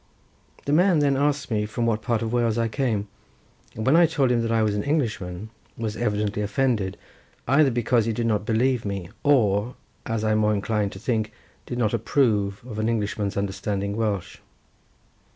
The 0.65 0.73
man 0.73 0.97
then 0.97 1.15
asked 1.15 1.51
me 1.51 1.67
from 1.67 1.85
what 1.85 2.01
part 2.01 2.23
of 2.23 2.33
Wales 2.33 2.57
I 2.57 2.67
came, 2.67 3.07
and 3.75 3.85
when 3.85 3.95
I 3.95 4.07
told 4.07 4.31
him 4.31 4.41
that 4.41 4.51
I 4.51 4.63
was 4.63 4.73
an 4.73 4.81
Englishman 4.81 5.51
was 5.77 5.95
evidently 5.95 6.41
offended, 6.41 6.97
either 7.47 7.69
because 7.69 8.05
he 8.05 8.11
did 8.11 8.25
not 8.25 8.43
believe 8.43 8.83
me, 8.83 9.11
or, 9.21 9.75
as 10.07 10.23
I 10.23 10.33
more 10.33 10.55
incline 10.55 10.89
to 10.89 10.97
think, 10.99 11.31
did 11.67 11.77
not 11.77 11.93
approve 11.93 12.63
of 12.67 12.79
an 12.79 12.89
Englishman's 12.89 13.37
understanding 13.37 13.95
Welsh. 13.95 14.39